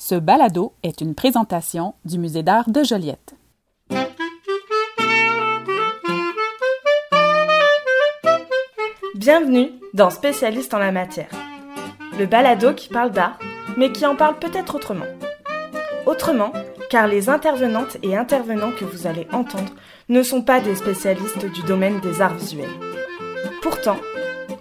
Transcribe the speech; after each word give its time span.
Ce 0.00 0.14
balado 0.14 0.74
est 0.84 1.00
une 1.00 1.16
présentation 1.16 1.92
du 2.04 2.20
Musée 2.20 2.44
d'art 2.44 2.70
de 2.70 2.84
Joliette. 2.84 3.34
Bienvenue 9.16 9.72
dans 9.94 10.10
Spécialiste 10.10 10.72
en 10.72 10.78
la 10.78 10.92
matière. 10.92 11.28
Le 12.16 12.26
balado 12.26 12.72
qui 12.74 12.88
parle 12.88 13.10
d'art, 13.10 13.40
mais 13.76 13.90
qui 13.90 14.06
en 14.06 14.14
parle 14.14 14.38
peut-être 14.38 14.76
autrement. 14.76 15.04
Autrement, 16.06 16.52
car 16.90 17.08
les 17.08 17.28
intervenantes 17.28 17.96
et 18.04 18.16
intervenants 18.16 18.70
que 18.70 18.84
vous 18.84 19.08
allez 19.08 19.26
entendre 19.32 19.72
ne 20.08 20.22
sont 20.22 20.42
pas 20.42 20.60
des 20.60 20.76
spécialistes 20.76 21.44
du 21.44 21.62
domaine 21.62 21.98
des 22.00 22.22
arts 22.22 22.36
visuels. 22.36 22.70
Pourtant, 23.62 23.98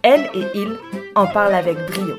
elles 0.01 0.31
et 0.33 0.47
ils 0.55 0.75
en 1.13 1.27
parlent 1.27 1.53
avec 1.53 1.77
brio. 1.85 2.15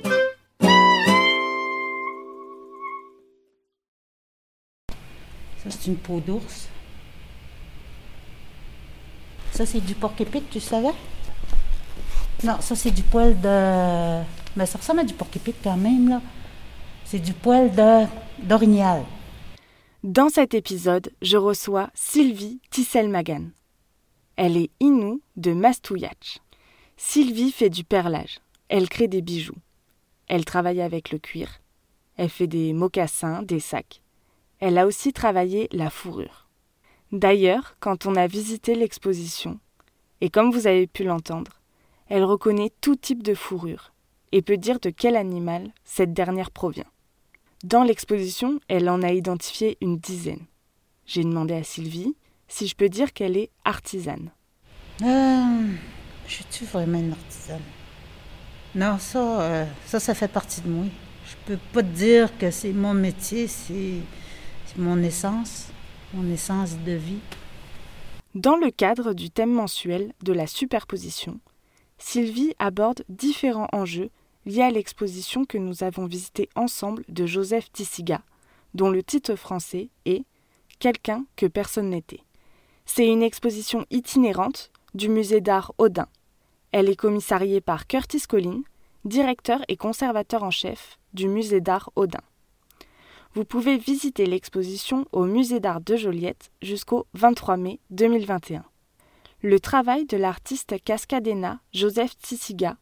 C'est 5.70 5.86
une 5.86 5.96
peau 5.96 6.20
d'ours. 6.20 6.68
Ça, 9.52 9.66
c'est 9.66 9.80
du 9.80 9.94
porc-épic, 9.94 10.50
tu 10.50 10.60
savais? 10.60 10.94
Non, 12.44 12.60
ça, 12.60 12.76
c'est 12.76 12.90
du 12.90 13.02
poil 13.02 13.40
de... 13.40 14.22
Mais 14.56 14.66
ça 14.66 14.78
ressemble 14.78 15.00
à 15.00 15.04
du 15.04 15.14
porc-épic 15.14 15.56
quand 15.62 15.76
même, 15.76 16.08
là. 16.08 16.22
C'est 17.04 17.18
du 17.18 17.32
poil 17.32 17.70
de 17.74 18.06
d'orignal. 18.42 19.04
Dans 20.04 20.28
cet 20.28 20.54
épisode, 20.54 21.10
je 21.22 21.36
reçois 21.36 21.90
Sylvie 21.94 22.60
Tissel-Magan. 22.70 23.46
Elle 24.36 24.56
est 24.56 24.70
Inou 24.78 25.20
de 25.36 25.52
Mastouiach. 25.52 26.38
Sylvie 26.96 27.50
fait 27.50 27.70
du 27.70 27.82
perlage. 27.82 28.38
Elle 28.68 28.88
crée 28.88 29.08
des 29.08 29.22
bijoux. 29.22 29.56
Elle 30.28 30.44
travaille 30.44 30.80
avec 30.80 31.10
le 31.10 31.18
cuir. 31.18 31.60
Elle 32.16 32.28
fait 32.28 32.46
des 32.46 32.72
mocassins, 32.72 33.42
des 33.42 33.60
sacs. 33.60 34.02
Elle 34.60 34.78
a 34.78 34.86
aussi 34.86 35.12
travaillé 35.12 35.68
la 35.72 35.90
fourrure. 35.90 36.48
D'ailleurs, 37.12 37.76
quand 37.80 38.06
on 38.06 38.16
a 38.16 38.26
visité 38.26 38.74
l'exposition, 38.74 39.58
et 40.20 40.30
comme 40.30 40.50
vous 40.50 40.66
avez 40.66 40.86
pu 40.86 41.04
l'entendre, 41.04 41.52
elle 42.08 42.24
reconnaît 42.24 42.72
tout 42.80 42.96
type 42.96 43.22
de 43.22 43.34
fourrure 43.34 43.92
et 44.32 44.42
peut 44.42 44.56
dire 44.56 44.80
de 44.80 44.90
quel 44.90 45.16
animal 45.16 45.70
cette 45.84 46.12
dernière 46.12 46.50
provient. 46.50 46.90
Dans 47.64 47.82
l'exposition, 47.82 48.60
elle 48.68 48.88
en 48.88 49.02
a 49.02 49.12
identifié 49.12 49.78
une 49.80 49.98
dizaine. 49.98 50.46
J'ai 51.06 51.24
demandé 51.24 51.54
à 51.54 51.64
Sylvie 51.64 52.14
si 52.46 52.66
je 52.66 52.76
peux 52.76 52.88
dire 52.88 53.12
qu'elle 53.12 53.36
est 53.36 53.50
artisane. 53.64 54.30
Euh, 55.02 55.66
je 56.26 56.42
suis 56.50 56.66
vraiment 56.66 56.98
une 56.98 57.12
artisane? 57.12 57.62
Non, 58.74 58.98
ça, 58.98 59.40
euh, 59.40 59.64
ça, 59.86 60.00
ça 60.00 60.14
fait 60.14 60.28
partie 60.28 60.60
de 60.60 60.68
moi. 60.68 60.84
Je 61.26 61.34
peux 61.46 61.58
pas 61.72 61.82
te 61.82 61.88
dire 61.88 62.36
que 62.38 62.50
c'est 62.50 62.72
mon 62.72 62.94
métier, 62.94 63.46
c'est 63.46 63.96
mon 64.78 65.02
essence, 65.02 65.66
mon 66.14 66.32
essence 66.32 66.76
de 66.86 66.92
vie. 66.92 67.18
Dans 68.36 68.56
le 68.56 68.70
cadre 68.70 69.12
du 69.12 69.28
thème 69.28 69.52
mensuel 69.52 70.12
de 70.22 70.32
la 70.32 70.46
superposition, 70.46 71.40
Sylvie 71.98 72.54
aborde 72.60 73.02
différents 73.08 73.68
enjeux 73.72 74.10
lié 74.46 74.62
à 74.62 74.70
l'exposition 74.70 75.44
que 75.44 75.58
nous 75.58 75.82
avons 75.82 76.06
visitée 76.06 76.48
ensemble 76.54 77.04
de 77.08 77.26
Joseph 77.26 77.72
Tissiga, 77.72 78.22
dont 78.74 78.88
le 78.88 79.02
titre 79.02 79.34
français 79.34 79.90
est 80.04 80.24
Quelqu'un 80.78 81.24
que 81.34 81.46
personne 81.46 81.90
n'était. 81.90 82.22
C'est 82.86 83.08
une 83.08 83.24
exposition 83.24 83.84
itinérante 83.90 84.70
du 84.94 85.08
musée 85.08 85.40
d'art 85.40 85.72
Odin. 85.78 86.06
Elle 86.70 86.88
est 86.88 86.94
commissariée 86.94 87.60
par 87.60 87.88
Curtis 87.88 88.22
Collin, 88.28 88.62
directeur 89.04 89.60
et 89.66 89.76
conservateur 89.76 90.44
en 90.44 90.52
chef 90.52 91.00
du 91.14 91.26
musée 91.26 91.60
d'art 91.60 91.90
Odin. 91.96 92.20
Vous 93.34 93.44
pouvez 93.44 93.76
visiter 93.76 94.24
l'exposition 94.24 95.06
au 95.12 95.24
musée 95.24 95.60
d'art 95.60 95.80
de 95.80 95.96
Joliette 95.96 96.50
jusqu'au 96.62 97.06
23 97.14 97.58
mai 97.58 97.78
2021. 97.90 98.64
Le 99.42 99.60
travail 99.60 100.06
de 100.06 100.16
l'artiste 100.16 100.82
cascadena 100.82 101.60
Joseph 101.72 102.16
Tissiga 102.16 102.78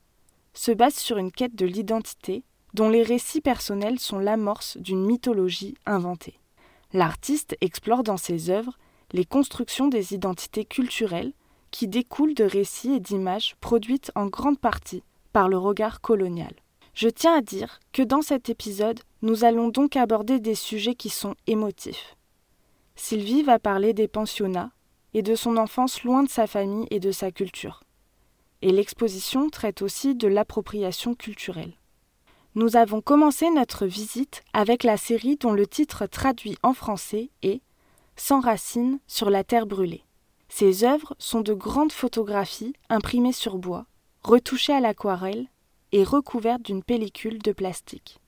se 0.55 0.71
base 0.71 0.95
sur 0.95 1.19
une 1.19 1.33
quête 1.33 1.57
de 1.57 1.67
l'identité 1.67 2.45
dont 2.75 2.89
les 2.89 3.03
récits 3.03 3.41
personnels 3.41 3.99
sont 3.99 4.19
l'amorce 4.19 4.77
d'une 4.77 5.05
mythologie 5.05 5.75
inventée. 5.85 6.39
L'artiste 6.93 7.57
explore 7.61 8.05
dans 8.05 8.17
ses 8.17 8.49
œuvres 8.49 8.79
les 9.13 9.25
constructions 9.25 9.89
des 9.89 10.15
identités 10.15 10.65
culturelles 10.65 11.33
qui 11.73 11.89
découlent 11.89 12.35
de 12.35 12.45
récits 12.45 12.93
et 12.93 13.01
d'images 13.01 13.57
produites 13.61 14.13
en 14.15 14.27
grande 14.27 14.59
partie 14.59 15.03
par 15.33 15.49
le 15.49 15.59
regard 15.59 16.01
colonial. 16.01 16.55
Je 16.97 17.09
tiens 17.09 17.37
à 17.37 17.43
dire 17.43 17.79
que 17.93 18.03
dans 18.03 18.23
cet 18.23 18.49
épisode, 18.49 18.99
nous 19.23 19.45
allons 19.45 19.69
donc 19.69 19.95
aborder 19.95 20.41
des 20.41 20.57
sujets 20.57 20.97
qui 20.97 21.11
sont 21.11 21.37
émotifs. 21.47 22.17
Sylvie 22.97 23.45
va 23.45 23.61
parler 23.61 23.93
des 23.93 24.09
pensionnats 24.09 24.73
et 25.15 25.23
de 25.23 25.37
son 25.37 25.57
enfance 25.57 26.03
loin 26.03 26.25
de 26.25 26.29
sa 26.29 26.49
famille 26.49 26.89
et 26.91 26.99
de 26.99 27.13
sa 27.13 27.31
culture 27.31 27.87
et 28.63 28.73
l'exposition 28.73 29.49
traite 29.51 29.83
aussi 29.83 30.15
de 30.15 30.29
l'appropriation 30.29 31.15
culturelle. 31.15 31.75
Nous 32.55 32.77
avons 32.77 33.01
commencé 33.01 33.51
notre 33.51 33.87
visite 33.87 34.43
avec 34.53 34.83
la 34.83 34.97
série 34.97 35.37
dont 35.37 35.53
le 35.53 35.67
titre 35.67 36.07
traduit 36.07 36.57
en 36.63 36.73
français 36.73 37.31
est 37.43 37.61
Sans 38.17 38.41
racines 38.41 38.99
sur 39.07 39.29
la 39.29 39.45
terre 39.45 39.67
brûlée. 39.67 40.03
Ces 40.49 40.85
œuvres 40.85 41.15
sont 41.19 41.43
de 41.43 41.53
grandes 41.53 41.93
photographies 41.93 42.73
imprimées 42.89 43.33
sur 43.33 43.59
bois, 43.59 43.85
retouchées 44.23 44.73
à 44.73 44.81
l'aquarelle 44.81 45.49
et 45.97 46.05
recouvertes 46.05 46.61
d'une 46.61 46.83
pellicule 46.83 47.39
de 47.39 47.53
plastique. 47.53 48.21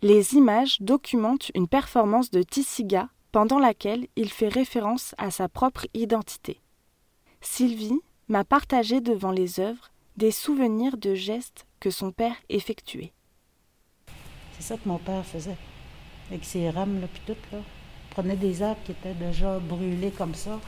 Les 0.00 0.34
images 0.34 0.80
documentent 0.80 1.50
une 1.56 1.66
performance 1.66 2.30
de 2.30 2.44
Tissiga 2.44 3.08
pendant 3.32 3.58
laquelle 3.58 4.06
il 4.14 4.30
fait 4.30 4.46
référence 4.46 5.16
à 5.18 5.32
sa 5.32 5.48
propre 5.48 5.88
identité. 5.92 6.60
Sylvie 7.40 7.98
m'a 8.28 8.44
partagé 8.44 9.00
devant 9.00 9.32
les 9.32 9.58
œuvres 9.58 9.90
des 10.18 10.30
souvenirs 10.30 10.98
de 10.98 11.16
gestes 11.16 11.66
que 11.80 11.90
son 11.90 12.12
père 12.12 12.36
effectuait. 12.48 13.12
C'est 14.56 14.62
ça 14.62 14.76
que 14.76 14.88
mon 14.88 14.98
père 14.98 15.26
faisait, 15.26 15.56
avec 16.30 16.44
ses 16.44 16.70
rames, 16.70 17.00
là, 17.00 17.08
puis 17.12 17.34
prenait 18.10 18.36
des 18.36 18.62
arbres 18.62 18.80
qui 18.84 18.92
étaient 18.92 19.14
déjà 19.14 19.58
brûlés 19.58 20.12
comme 20.12 20.36
ça. 20.36 20.60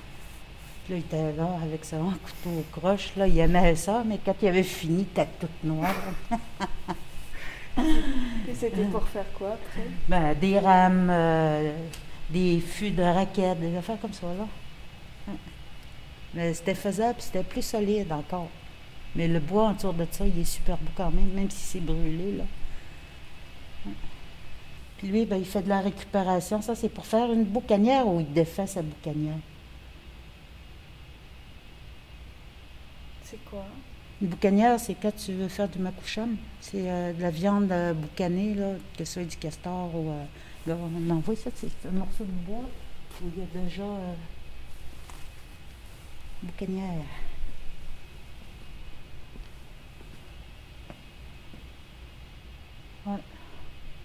Puis 0.85 0.95
là, 0.95 0.99
il 0.99 1.05
était 1.05 1.33
là 1.37 1.59
avec 1.63 1.85
son 1.85 1.97
couteau 2.25 2.65
croche, 2.73 3.13
là. 3.17 3.27
Il 3.27 3.39
aimait 3.39 3.75
ça, 3.77 4.03
mais 4.07 4.19
quand 4.25 4.35
il 4.43 4.49
avait 4.49 4.63
fini, 4.63 5.03
il 5.03 5.21
était 5.21 5.29
tout 5.41 5.49
noir. 5.65 5.95
Et 7.79 8.55
c'était 8.55 8.85
pour 8.85 9.07
faire 9.09 9.25
quoi, 9.35 9.53
après? 9.53 9.87
Ben, 10.09 10.35
des 10.35 10.59
rames, 10.59 11.09
euh, 11.11 11.75
des 12.29 12.61
fûts 12.61 12.91
de 12.91 13.03
raquettes, 13.03 13.61
des 13.61 13.77
affaires 13.77 13.99
comme 14.01 14.13
ça, 14.13 14.27
là. 14.27 14.47
Mais 16.35 16.55
c'était 16.55 16.75
faisable, 16.75 17.17
c'était 17.21 17.43
plus 17.43 17.63
solide 17.63 18.13
encore. 18.13 18.49
Mais 19.15 19.29
le 19.29 19.39
bois 19.39 19.71
autour 19.71 19.93
de 19.93 20.07
ça, 20.11 20.27
il 20.27 20.39
est 20.39 20.45
super 20.45 20.77
beau 20.79 20.91
quand 20.97 21.11
même, 21.11 21.31
même 21.35 21.51
si 21.51 21.61
c'est 21.61 21.81
brûlé, 21.81 22.37
là. 22.39 22.45
Puis 24.99 25.09
lui, 25.09 25.27
ben, 25.27 25.37
il 25.37 25.45
fait 25.45 25.63
de 25.63 25.69
la 25.69 25.81
récupération. 25.81 26.63
Ça, 26.63 26.75
c'est 26.75 26.89
pour 26.89 27.07
faire 27.07 27.33
une 27.33 27.45
boucanière 27.45 28.07
ou 28.07 28.21
il 28.21 28.33
défait 28.33 28.67
sa 28.67 28.83
boucanière? 28.83 29.39
C'est 33.33 33.43
quoi? 33.47 33.65
Une 34.21 34.29
boucanière, 34.29 34.79
c'est 34.79 34.95
quand 34.95 35.17
tu 35.17 35.33
veux 35.33 35.49
faire 35.49 35.67
du 35.67 35.79
makoucham. 35.79 36.37
C'est 36.61 36.91
euh, 36.91 37.15
de 37.15 37.23
la 37.23 37.31
viande 37.31 37.73
euh, 37.73 37.95
boucanée, 37.95 38.55
là, 38.55 38.75
que 38.99 39.07
ce 39.07 39.15
soit 39.15 39.25
du 39.25 39.39
castor 39.39 39.95
ou... 39.95 40.11
Euh, 40.11 40.25
là, 40.67 40.77
on 40.77 41.11
envoie 41.11 41.35
ça, 41.35 41.49
c'est 41.55 41.71
un 41.89 41.93
morceau 41.93 42.25
de 42.25 42.31
bois 42.31 42.69
où 43.23 43.31
il 43.35 43.41
y 43.41 43.43
a 43.43 43.65
déjà 43.65 43.85
boucanière. 46.43 47.05
Ouais. 53.07 53.17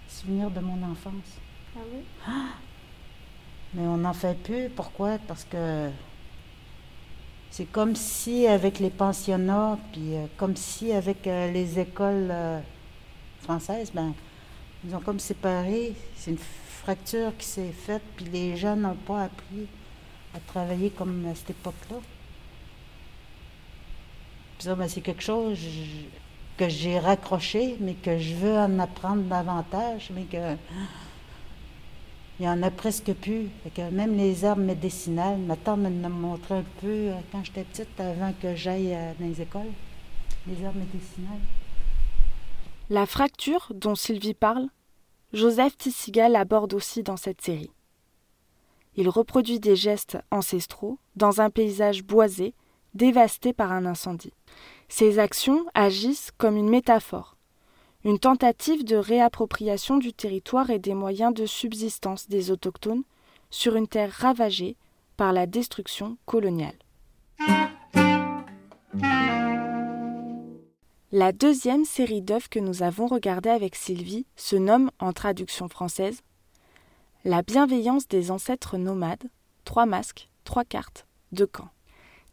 Souvenir 0.08 0.50
de 0.50 0.60
mon 0.60 0.90
enfance. 0.90 1.38
Ah 1.76 1.80
oui? 1.92 2.32
Mais 3.74 3.82
on 3.82 3.98
n'en 3.98 4.14
fait 4.14 4.42
plus. 4.42 4.70
Pourquoi? 4.70 5.18
Parce 5.18 5.44
que 5.44 5.90
c'est 7.50 7.70
comme 7.70 7.96
si 7.96 8.46
avec 8.46 8.78
les 8.78 8.90
pensionnats, 8.90 9.78
puis 9.92 10.14
euh, 10.14 10.26
comme 10.36 10.56
si 10.56 10.92
avec 10.92 11.26
euh, 11.26 11.50
les 11.50 11.78
écoles 11.78 12.28
euh, 12.30 12.60
françaises, 13.40 13.90
ben, 13.92 14.12
ils 14.86 14.94
ont 14.94 15.00
comme 15.00 15.18
séparé. 15.18 15.94
C'est 16.16 16.32
une 16.32 16.38
fracture 16.38 17.36
qui 17.36 17.46
s'est 17.46 17.72
faite, 17.72 18.02
puis 18.16 18.26
les 18.26 18.56
gens 18.56 18.76
n'ont 18.76 18.94
pas 18.94 19.24
appris 19.24 19.66
à 20.34 20.40
travailler 20.40 20.90
comme 20.90 21.26
à 21.26 21.34
cette 21.34 21.50
époque-là. 21.50 21.96
Ça, 24.58 24.74
ben, 24.74 24.88
c'est 24.88 25.00
quelque 25.00 25.22
chose 25.22 25.58
que 26.56 26.68
j'ai 26.68 26.98
raccroché, 26.98 27.76
mais 27.80 27.94
que 27.94 28.18
je 28.18 28.34
veux 28.34 28.56
en 28.56 28.78
apprendre 28.78 29.22
davantage, 29.22 30.10
mais 30.14 30.24
que 30.24 30.56
il 32.38 32.42
n'y 32.42 32.48
en 32.48 32.62
a 32.62 32.70
presque 32.70 33.12
plus. 33.14 33.48
même 33.92 34.16
les 34.16 34.44
arbres 34.44 34.62
médicinales, 34.62 35.38
ma 35.38 35.56
tante 35.56 35.80
me 35.80 36.08
montré 36.08 36.54
un 36.54 36.64
peu 36.80 36.86
euh, 36.86 37.14
quand 37.32 37.44
j'étais 37.44 37.64
petite, 37.64 37.98
avant 37.98 38.32
que 38.40 38.54
j'aille 38.54 38.94
euh, 38.94 39.12
dans 39.18 39.26
les 39.26 39.42
écoles, 39.42 39.72
les 40.46 40.64
arbres 40.64 40.78
médicinales. 40.78 41.40
La 42.90 43.06
fracture 43.06 43.72
dont 43.74 43.94
Sylvie 43.96 44.34
parle 44.34 44.68
Joseph 45.32 45.76
Tissiga 45.76 46.28
l'aborde 46.28 46.74
aussi 46.74 47.02
dans 47.02 47.16
cette 47.16 47.40
série. 47.40 47.72
Il 48.94 49.08
reproduit 49.08 49.60
des 49.60 49.76
gestes 49.76 50.18
ancestraux 50.30 50.98
dans 51.16 51.40
un 51.40 51.50
paysage 51.50 52.02
boisé, 52.02 52.54
dévasté 52.94 53.52
par 53.52 53.72
un 53.72 53.84
incendie. 53.84 54.32
Ses 54.88 55.18
actions 55.18 55.66
agissent 55.74 56.30
comme 56.38 56.56
une 56.56 56.70
métaphore, 56.70 57.36
une 58.04 58.18
tentative 58.18 58.84
de 58.84 58.96
réappropriation 58.96 59.96
du 59.96 60.12
territoire 60.12 60.70
et 60.70 60.78
des 60.78 60.94
moyens 60.94 61.34
de 61.34 61.46
subsistance 61.46 62.28
des 62.28 62.50
autochtones 62.50 63.02
sur 63.50 63.76
une 63.76 63.88
terre 63.88 64.12
ravagée 64.12 64.76
par 65.16 65.32
la 65.32 65.46
destruction 65.46 66.16
coloniale. 66.24 66.76
La 71.10 71.32
deuxième 71.32 71.84
série 71.84 72.20
d'œuvres 72.20 72.50
que 72.50 72.58
nous 72.58 72.82
avons 72.82 73.06
regardée 73.06 73.48
avec 73.48 73.74
Sylvie 73.74 74.26
se 74.36 74.56
nomme, 74.56 74.90
en 74.98 75.12
traduction 75.12 75.68
française, 75.68 76.22
La 77.24 77.42
bienveillance 77.42 78.06
des 78.06 78.30
ancêtres 78.30 78.78
nomades, 78.78 79.28
trois 79.64 79.86
masques, 79.86 80.28
trois 80.44 80.64
cartes, 80.64 81.06
deux 81.32 81.46
camps. 81.46 81.70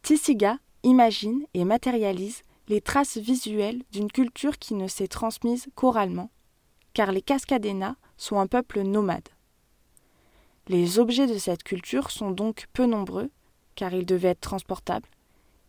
Tissiga 0.04 0.60
imagine 0.84 1.46
et 1.54 1.66
matérialise 1.66 2.44
les 2.68 2.82
traces 2.82 3.18
visuelles 3.18 3.84
d'une 3.92 4.12
culture 4.12 4.58
qui 4.58 4.74
ne 4.74 4.88
s'est 4.88 5.08
transmise 5.08 5.68
qu'oralement, 5.76 6.32
car 6.94 7.12
les 7.12 7.22
Cascadena 7.22 7.96
sont 8.18 8.40
un 8.40 8.48
peuple 8.48 8.82
nomade. 8.82 9.30
Les 10.68 10.98
objets 10.98 11.28
de 11.28 11.38
cette 11.38 11.64
culture 11.64 12.10
sont 12.10 12.32
donc 12.32 12.66
peu 12.74 12.86
nombreux, 12.86 13.30
car 13.76 13.94
ils 13.94 14.06
devaient 14.06 14.30
être 14.30 14.40
transportables, 14.40 15.08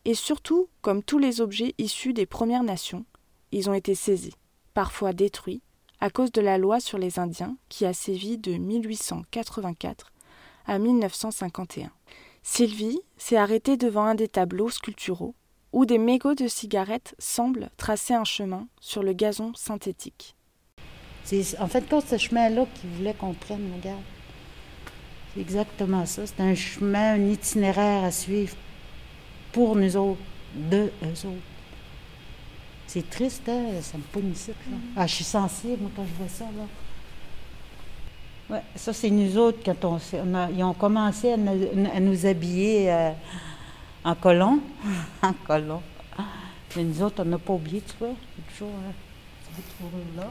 et 0.04 0.14
surtout, 0.14 0.68
comme 0.82 1.02
tous 1.02 1.18
les 1.18 1.40
objets 1.40 1.74
issus 1.78 2.12
des 2.12 2.26
Premières 2.26 2.62
Nations, 2.62 3.04
ils 3.50 3.68
ont 3.68 3.74
été 3.74 3.94
saisis, 3.94 4.36
parfois 4.72 5.12
détruits, 5.12 5.62
à 6.00 6.10
cause 6.10 6.30
de 6.30 6.40
la 6.40 6.58
loi 6.58 6.78
sur 6.78 6.96
les 6.96 7.18
Indiens 7.18 7.56
qui 7.68 7.84
a 7.84 7.92
sévi 7.92 8.38
de 8.38 8.52
1884 8.52 10.12
à 10.66 10.78
1951. 10.78 11.90
Sylvie 12.42 13.00
s'est 13.16 13.36
arrêtée 13.36 13.76
devant 13.76 14.04
un 14.04 14.14
des 14.14 14.28
tableaux 14.28 14.70
sculpturaux 14.70 15.34
où 15.72 15.84
des 15.84 15.98
mégots 15.98 16.34
de 16.34 16.48
cigarettes 16.48 17.14
semblent 17.18 17.70
tracer 17.76 18.14
un 18.14 18.24
chemin 18.24 18.66
sur 18.80 19.02
le 19.02 19.12
gazon 19.12 19.52
synthétique. 19.54 20.34
C'est 21.24 21.58
en 21.58 21.66
fait 21.66 21.84
quand 21.88 22.00
ce 22.06 22.18
chemin-là 22.18 22.66
qu'ils 22.74 22.90
voulaient 22.90 23.14
qu'on 23.14 23.34
prenne, 23.34 23.68
regarde. 23.76 24.00
C'est 25.34 25.40
exactement 25.40 26.06
ça. 26.06 26.22
C'est 26.26 26.40
un 26.40 26.54
chemin, 26.54 27.14
un 27.14 27.30
itinéraire 27.30 28.04
à 28.04 28.10
suivre 28.10 28.54
pour 29.52 29.76
nous 29.76 29.96
autres, 29.96 30.20
de 30.54 30.90
eux 31.02 31.26
autres. 31.26 31.56
C'est 32.86 33.10
triste, 33.10 33.48
hein? 33.48 33.64
ça 33.82 33.98
me 33.98 34.02
pogne 34.04 34.30
ici. 34.30 34.50
Là. 34.50 34.76
Ah, 34.96 35.06
je 35.06 35.14
suis 35.16 35.24
sensible, 35.24 35.78
moi, 35.82 35.90
quand 35.96 36.04
je 36.04 36.14
vois 36.14 36.28
ça. 36.28 36.44
Là. 36.44 36.66
Ouais, 38.48 38.62
ça, 38.76 38.92
c'est 38.92 39.10
nous 39.10 39.36
autres, 39.36 39.58
quand 39.64 39.84
on, 39.84 39.98
on 40.14 40.34
a, 40.34 40.50
ils 40.50 40.62
ont 40.62 40.74
commencé 40.74 41.32
à 41.32 41.36
nous, 41.36 41.68
à 41.92 41.98
nous 41.98 42.26
habiller. 42.26 42.92
Euh, 42.92 43.10
en 44.06 44.14
colon. 44.14 44.60
en 45.22 45.32
colon. 45.46 45.82
Mais 46.76 46.84
nous 46.84 47.02
autres, 47.02 47.22
on 47.22 47.26
n'a 47.26 47.38
pas 47.38 47.52
oublié, 47.52 47.82
tu 47.82 47.94
vois. 47.98 48.14
Toujours 48.50 48.70
cette 49.56 50.16
là. 50.16 50.30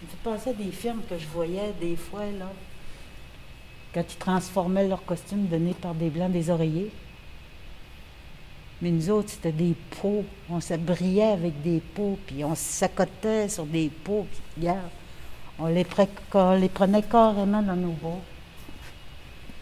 Fait 0.00 0.16
penser 0.22 0.50
à 0.50 0.52
des 0.54 0.70
films 0.70 1.02
que 1.08 1.18
je 1.18 1.26
voyais 1.26 1.74
des 1.78 1.96
fois, 1.96 2.24
là. 2.38 2.50
Quand 3.92 4.04
ils 4.08 4.16
transformaient 4.16 4.88
leurs 4.88 5.04
costumes 5.04 5.46
donnés 5.46 5.74
par 5.74 5.94
des 5.94 6.08
blancs 6.08 6.32
des 6.32 6.48
oreillers. 6.48 6.90
Mais 8.80 8.90
nous 8.90 9.10
autres, 9.10 9.30
c'était 9.30 9.52
des 9.52 9.74
pots. 10.00 10.24
On 10.48 10.60
se 10.60 10.74
brillait 10.74 11.32
avec 11.32 11.60
des 11.60 11.80
pots, 11.80 12.18
puis 12.26 12.42
on 12.44 12.54
s'accotait 12.54 13.48
sur 13.50 13.66
des 13.66 13.90
puis 13.90 14.16
regarde, 14.56 14.88
on 15.58 15.66
les, 15.66 15.84
on 16.32 16.54
les 16.54 16.68
prenait 16.70 17.02
carrément 17.02 17.60
dans 17.60 17.76
nos 17.76 17.92
bras. 17.92 18.20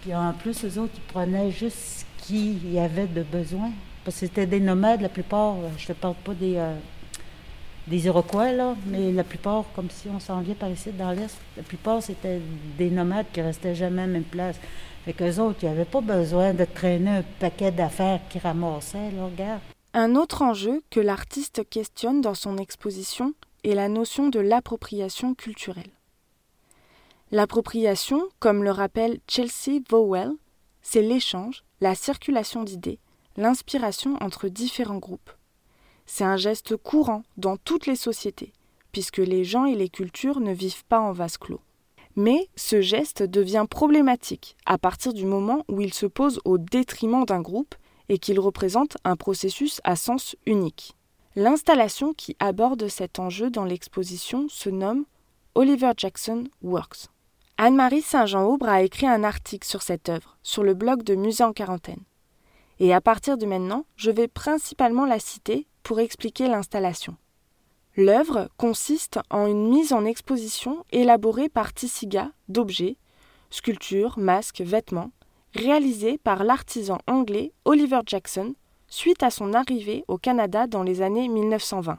Puis 0.09 0.17
en 0.17 0.33
plus, 0.33 0.65
eux 0.65 0.81
autres, 0.81 0.95
ils 0.97 1.13
prenaient 1.13 1.51
juste 1.51 2.07
qui 2.17 2.55
y 2.65 2.79
avait 2.79 3.07
de 3.07 3.23
besoin. 3.23 3.73
Parce 4.07 4.21
que 4.21 4.27
c'était 4.27 4.47
des 4.47 4.59
nomades, 4.59 5.03
la 5.03 5.11
plupart, 5.11 5.57
euh, 5.57 5.69
je 5.77 5.93
ne 5.93 5.95
parle 5.99 6.15
pas 6.25 6.33
des, 6.33 6.57
euh, 6.57 6.75
des 7.87 8.07
Iroquois, 8.07 8.53
là, 8.53 8.75
mais 8.87 9.13
la 9.13 9.23
plupart, 9.23 9.67
comme 9.77 9.91
si 9.91 10.09
on 10.09 10.19
s'en 10.19 10.41
vient 10.41 10.55
par 10.55 10.71
ici 10.71 10.93
dans 10.93 11.11
l'Est, 11.11 11.37
la 11.59 11.63
plupart, 11.63 12.03
c'était 12.03 12.41
des 12.79 12.89
nomades 12.89 13.27
qui 13.35 13.43
restaient 13.43 13.75
jamais 13.75 14.01
à 14.01 14.07
la 14.07 14.13
même 14.15 14.23
place. 14.23 14.57
Fait 15.05 15.13
qu'eux 15.13 15.41
autres, 15.41 15.59
ils 15.61 15.69
n'avaient 15.69 15.85
pas 15.85 16.01
besoin 16.01 16.55
de 16.55 16.65
traîner 16.65 17.11
un 17.11 17.25
paquet 17.39 17.71
d'affaires 17.71 18.21
qu'ils 18.31 18.41
ramassaient, 18.41 19.11
là, 19.11 19.27
regarde. 19.27 19.61
Un 19.93 20.15
autre 20.15 20.41
enjeu 20.41 20.81
que 20.89 21.01
l'artiste 21.01 21.69
questionne 21.69 22.23
dans 22.23 22.33
son 22.35 22.57
exposition 22.57 23.35
est 23.63 23.75
la 23.75 23.91
notion 23.91 24.31
de 24.31 24.41
l'appropriation 24.41 25.35
culturelle. 25.35 25.91
L'appropriation, 27.31 28.27
comme 28.39 28.65
le 28.65 28.71
rappelle 28.71 29.21
Chelsea 29.29 29.83
Vowell, 29.91 30.33
c'est 30.81 31.03
l'échange, 31.03 31.63
la 31.83 31.95
circulation 31.95 32.65
d'idées, 32.65 33.01
l'inspiration 33.37 34.17
entre 34.23 34.49
différents 34.49 34.97
groupes. 34.97 35.31
C'est 36.07 36.25
un 36.25 36.39
geste 36.39 36.79
courant 36.79 37.23
dans 37.37 37.59
toutes 37.59 37.85
les 37.85 37.97
sociétés, 37.97 38.55
puisque 38.93 39.19
les 39.19 39.45
gens 39.45 39.67
et 39.67 39.75
les 39.75 39.91
cultures 39.91 40.41
ne 40.41 40.55
vivent 40.55 40.87
pas 40.87 41.01
en 41.01 41.13
vase 41.13 41.37
clos. 41.37 41.61
Mais 42.17 42.49
ce 42.57 42.81
geste 42.81 43.23
devient 43.23 43.67
problématique 43.69 44.57
à 44.65 44.79
partir 44.79 45.13
du 45.13 45.27
moment 45.27 45.67
où 45.69 45.83
il 45.83 45.93
se 45.93 46.07
pose 46.07 46.41
au 46.47 46.57
détriment 46.57 47.27
d'un 47.27 47.43
groupe 47.43 47.75
et 48.09 48.19
qu'il 48.19 48.41
représente 48.41 48.97
un 49.05 49.17
processus 49.17 49.83
à 49.85 49.97
sens 49.97 50.35
unique. 50.47 50.97
L'installation 51.37 52.15
qui 52.15 52.37
aborde 52.41 52.89
cet 52.89 53.19
enjeu 53.19 53.51
dans 53.51 53.67
l'exposition 53.67 54.49
se 54.49 54.71
nomme 54.71 55.05
Oliver 55.55 55.93
Jackson 55.95 56.45
Works. 56.63 57.11
Anne-Marie 57.61 58.03
Saint-Jean-Aubre 58.03 58.69
a 58.69 58.83
écrit 58.83 59.09
un 59.09 59.25
article 59.25 59.67
sur 59.67 59.83
cette 59.83 60.09
œuvre, 60.09 60.39
sur 60.45 60.63
le 60.63 60.75
blog 60.75 61.03
de 61.03 61.17
Musée 61.17 61.43
en 61.43 61.53
quarantaine. 61.53 62.05
Et 62.79 62.95
à 62.95 63.01
partir 63.01 63.37
de 63.37 63.47
maintenant, 63.47 63.85
je 63.97 64.13
vais 64.13 64.29
principalement 64.29 65.05
la 65.05 65.19
citer 65.19 65.67
pour 65.83 65.99
expliquer 65.99 66.47
l'installation. 66.47 67.17
L'œuvre 67.97 68.49
consiste 68.59 69.19
en 69.29 69.49
une 69.49 69.71
mise 69.71 69.93
en 69.93 70.05
exposition 70.05 70.85
élaborée 70.93 71.49
par 71.49 71.75
Tissiga 71.75 72.31
d'objets, 72.49 72.97
sculptures, 73.51 74.21
masques, 74.21 74.61
vêtements, 74.61 75.11
réalisés 75.53 76.17
par 76.17 76.45
l'artisan 76.45 76.99
anglais 77.09 77.53
Oliver 77.65 78.03
Jackson 78.07 78.55
suite 78.87 79.25
à 79.25 79.31
son 79.31 79.53
arrivée 79.53 80.05
au 80.07 80.17
Canada 80.17 80.69
dans 80.69 80.85
les 80.85 81.03
années 81.03 81.27
1920. 81.27 81.99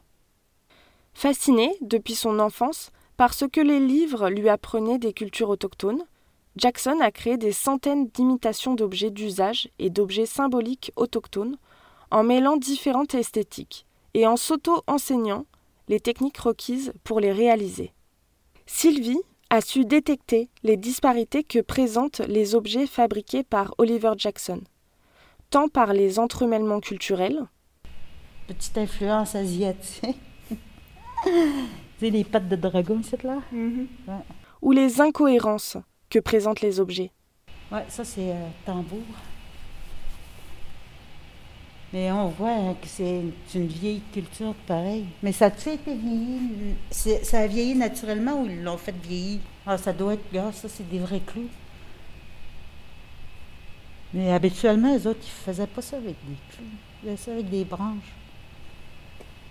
Fasciné 1.13 1.75
depuis 1.81 2.15
son 2.15 2.39
enfance 2.39 2.93
parce 3.19 3.43
que 3.51 3.59
les 3.59 3.81
livres 3.81 4.29
lui 4.29 4.47
apprenaient 4.47 4.97
des 4.97 5.11
cultures 5.11 5.49
autochtones, 5.49 6.05
Jackson 6.55 7.01
a 7.01 7.11
créé 7.11 7.35
des 7.35 7.51
centaines 7.51 8.07
d'imitations 8.07 8.75
d'objets 8.75 9.09
d'usage 9.09 9.67
et 9.77 9.89
d'objets 9.89 10.25
symboliques 10.25 10.93
autochtones 10.95 11.57
en 12.11 12.23
mêlant 12.23 12.55
différentes 12.55 13.15
esthétiques 13.15 13.85
et 14.13 14.25
en 14.25 14.37
s'auto-enseignant 14.37 15.45
les 15.89 15.99
techniques 15.99 16.37
requises 16.37 16.93
pour 17.03 17.19
les 17.19 17.33
réaliser. 17.33 17.91
Sylvie 18.65 19.19
a 19.49 19.59
su 19.59 19.83
détecter 19.83 20.47
les 20.63 20.77
disparités 20.77 21.43
que 21.43 21.59
présentent 21.59 22.21
les 22.21 22.55
objets 22.55 22.87
fabriqués 22.87 23.43
par 23.43 23.75
Oliver 23.79 24.13
Jackson, 24.15 24.61
tant 25.49 25.67
par 25.67 25.91
les 25.91 26.19
entremêlements 26.19 26.79
culturels, 26.79 27.47
petite 28.47 28.77
influence 28.77 29.35
asiatique, 29.35 30.15
les 32.01 32.23
pattes 32.23 32.47
de 32.47 32.55
dragon, 32.55 33.01
cette 33.03 33.23
là? 33.23 33.39
Mhm. 33.51 33.87
Ou 34.61 34.71
les 34.71 35.01
incohérences 35.01 35.77
que 36.09 36.19
présentent 36.19 36.61
les 36.61 36.79
objets. 36.79 37.11
Ouais, 37.71 37.85
ça 37.89 38.03
c'est 38.03 38.31
euh, 38.31 38.47
tambour. 38.65 39.03
Mais 41.91 42.11
on 42.11 42.27
voit 42.29 42.51
hein, 42.51 42.75
que 42.79 42.87
c'est 42.87 43.23
une 43.55 43.67
vieille 43.67 44.01
culture 44.13 44.53
pareil. 44.67 45.05
Mais 45.23 45.31
ça 45.31 45.45
a 45.45 45.47
été 45.49 45.77
vieilli 45.95 46.75
Ça 46.91 47.39
a 47.39 47.47
vieilli 47.47 47.75
naturellement 47.75 48.41
ou 48.41 48.45
ils 48.45 48.63
l'ont 48.63 48.77
fait 48.77 48.95
vieillir? 49.03 49.39
Ah, 49.65 49.77
ça 49.77 49.91
doit 49.91 50.13
être. 50.13 50.23
Ah, 50.35 50.51
ça, 50.51 50.69
c'est 50.69 50.87
des 50.87 50.99
vrais 50.99 51.19
clous. 51.19 51.49
Mais 54.13 54.31
habituellement, 54.31 54.93
les 54.93 55.05
autres, 55.05 55.21
ils 55.23 55.45
faisaient 55.45 55.67
pas 55.67 55.81
ça 55.81 55.97
avec 55.97 56.15
des 56.27 56.35
clous. 56.51 56.65
Ils 57.03 57.09
faisaient 57.09 57.17
ça 57.17 57.31
avec 57.31 57.49
des 57.49 57.65
branches. 57.65 58.13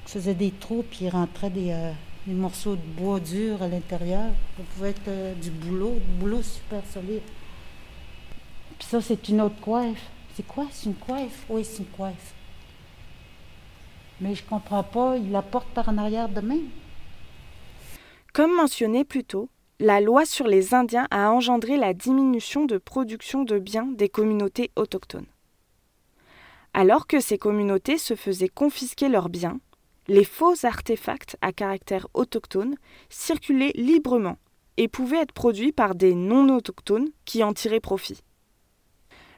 Ils 0.07 0.11
faisaient 0.11 0.35
des 0.35 0.51
trous, 0.53 0.85
puis 0.89 1.01
ils 1.03 1.11
rentraient 1.11 1.51
des, 1.51 1.71
euh, 1.71 1.93
des 2.29 2.35
morceaux 2.35 2.77
de 2.77 3.01
bois 3.01 3.21
dur 3.21 3.63
à 3.63 3.69
l'intérieur. 3.69 4.31
Ça 4.57 4.63
pouvait 4.75 4.91
être 4.91 5.09
euh, 5.09 5.35
du 5.35 5.51
boulot, 5.51 5.95
du 5.95 6.21
boulot 6.21 6.43
super 6.43 6.83
solide. 6.93 7.23
Puis 8.79 8.87
ça, 8.87 9.01
c'est 9.01 9.29
une 9.31 9.41
autre 9.41 9.59
coiffe. 9.61 10.11
C'est 10.35 10.47
quoi? 10.47 10.67
C'est 10.71 10.91
une 10.91 10.95
coiffe? 10.95 11.47
Oui, 11.49 11.65
c'est 11.65 11.79
une 11.79 11.87
coiffe. 11.87 12.35
Mais 14.21 14.35
je 14.35 14.45
comprends 14.45 14.83
pas, 14.83 15.17
il 15.17 15.31
la 15.31 15.43
porte 15.43 15.69
par 15.69 15.89
en 15.89 15.97
arrière 15.97 16.29
de 16.29 16.41
main. 16.41 16.61
Comme 18.35 18.55
mentionné 18.55 19.05
plus 19.05 19.25
tôt, 19.25 19.49
la 19.81 20.01
loi 20.01 20.27
sur 20.27 20.47
les 20.47 20.75
Indiens 20.75 21.07
a 21.11 21.31
engendré 21.31 21.77
la 21.77 21.95
diminution 21.95 22.67
de 22.67 22.79
production 22.79 23.45
de 23.45 23.59
biens 23.59 23.87
des 23.87 24.09
communautés 24.09 24.71
autochtones. 24.77 25.27
Alors 26.75 27.07
que 27.07 27.21
ces 27.21 27.39
communautés 27.39 27.97
se 27.97 28.15
faisaient 28.15 28.49
confisquer 28.49 29.09
leurs 29.09 29.29
biens, 29.29 29.59
les 30.09 30.25
faux 30.25 30.65
artefacts 30.65 31.37
à 31.43 31.53
caractère 31.53 32.09
autochtone 32.15 32.77
circulaient 33.11 33.73
librement 33.75 34.39
et 34.79 34.89
pouvaient 34.89 35.19
être 35.21 35.33
produits 35.33 35.73
par 35.73 35.95
des 35.95 36.15
non-autochtones 36.15 37.11
qui 37.25 37.45
en 37.45 37.53
tiraient 37.53 37.81
profit. 37.81 38.23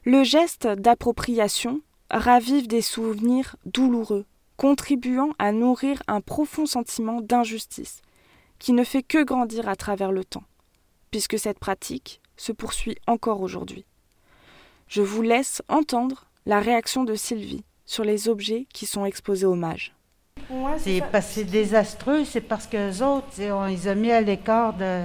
Le 0.05 0.23
geste 0.23 0.67
d'appropriation 0.67 1.81
ravive 2.11 2.69
des 2.69 2.83
souvenirs 2.83 3.57
douloureux, 3.67 4.27
contribuant 4.57 5.31
à 5.39 5.53
nourrir 5.53 6.03
un 6.07 6.21
profond 6.21 6.67
sentiment 6.67 7.21
d'injustice, 7.21 8.01
qui 8.59 8.73
ne 8.73 8.85
fait 8.85 9.03
que 9.03 9.23
grandir 9.25 9.69
à 9.69 9.77
travers 9.77 10.13
le 10.13 10.25
temps, 10.25 10.45
puisque 11.11 11.39
cette 11.39 11.59
pratique 11.59 12.21
se 12.37 12.53
poursuit 12.53 12.97
encore 13.07 13.41
aujourd'hui. 13.41 13.87
Je 14.89 15.03
vous 15.03 15.23
laisse 15.23 15.63
entendre 15.69 16.27
la 16.47 16.61
réaction 16.61 17.05
de 17.05 17.15
Sylvie 17.15 17.65
sur 17.87 18.05
les 18.05 18.29
objets 18.29 18.67
qui 18.73 18.87
sont 18.87 19.05
exposés 19.05 19.47
au 19.47 19.55
mage. 20.55 20.81
C'est 20.83 21.03
parce 21.11 21.27
que 21.27 21.33
c'est 21.33 21.45
désastreux, 21.45 22.25
c'est 22.25 22.41
parce 22.41 22.67
que 22.67 22.77
les 22.77 23.03
autres, 23.03 23.29
on 23.51 23.67
les 23.67 23.89
a 23.89 23.95
mis 23.95 24.11
à 24.11 24.21
l'écart 24.21 24.73
de 24.73 25.05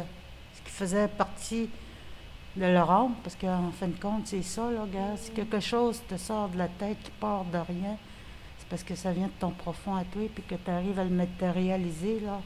ce 0.54 0.62
qui 0.62 0.72
faisait 0.72 1.08
partie 1.08 1.70
de 2.56 2.66
leur 2.66 2.90
âme, 2.90 3.14
parce 3.24 3.36
qu'en 3.36 3.72
fin 3.72 3.88
de 3.88 4.00
compte, 4.00 4.28
c'est 4.28 4.42
ça, 4.42 4.70
là, 4.72 4.86
gars. 4.92 5.18
Si 5.18 5.32
quelque 5.32 5.60
chose 5.60 6.02
te 6.08 6.16
sort 6.16 6.50
de 6.50 6.58
la 6.58 6.68
tête 6.68 6.98
qui 7.04 7.12
part 7.12 7.44
de 7.46 7.58
rien, 7.58 7.98
c'est 8.58 8.68
parce 8.70 8.84
que 8.84 8.96
ça 8.96 9.12
vient 9.12 9.28
de 9.28 9.40
ton 9.40 9.52
profond 9.52 9.96
à 9.96 10.04
toi, 10.06 10.22
puis 10.34 10.44
que 10.44 10.56
tu 10.56 10.72
arrives 10.72 10.98
à 10.98 11.04
le 11.04 11.10
matérialiser, 11.10 12.22
là. 12.22 12.40